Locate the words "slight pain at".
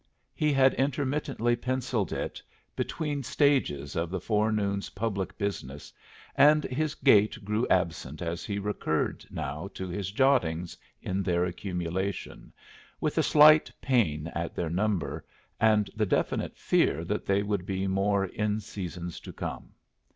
13.21-14.55